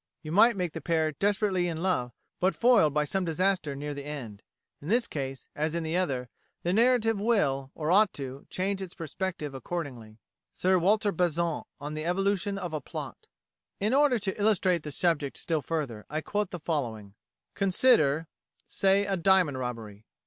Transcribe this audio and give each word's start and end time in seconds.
You 0.23 0.31
might 0.31 0.57
make 0.57 0.71
the 0.71 0.81
pair 0.81 1.11
desperately 1.11 1.67
in 1.67 1.83
love, 1.83 2.11
but 2.39 2.55
foiled 2.55 2.91
by 2.91 3.03
some 3.03 3.23
disaster 3.23 3.75
near 3.75 3.93
the 3.93 4.03
end. 4.03 4.41
In 4.81 4.87
this 4.87 5.07
case, 5.07 5.45
as 5.55 5.75
in 5.75 5.83
the 5.83 5.95
other, 5.95 6.27
the 6.63 6.73
narrative 6.73 7.21
will, 7.21 7.69
or 7.75 7.91
ought 7.91 8.11
to, 8.13 8.47
change 8.49 8.81
its 8.81 8.95
perspective 8.95 9.53
accordingly. 9.53 10.17
Sir 10.53 10.79
Walter 10.79 11.11
Besant 11.11 11.67
on 11.79 11.93
the 11.93 12.03
Evolution 12.05 12.57
of 12.57 12.73
a 12.73 12.81
Plot 12.81 13.27
In 13.79 13.93
order 13.93 14.17
to 14.17 14.41
illustrate 14.41 14.81
the 14.81 14.91
subject 14.91 15.37
still 15.37 15.61
further, 15.61 16.07
I 16.09 16.21
quote 16.21 16.49
the 16.49 16.59
following: 16.59 17.13
"Consider 17.53 18.27
say, 18.65 19.05
a 19.05 19.15
diamond 19.15 19.59
robbery. 19.59 20.07